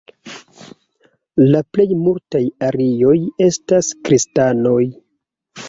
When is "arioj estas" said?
2.69-3.93